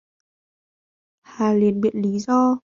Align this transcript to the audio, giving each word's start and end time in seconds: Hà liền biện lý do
Hà 1.21 1.53
liền 1.53 1.81
biện 1.81 2.01
lý 2.01 2.19
do 2.19 2.59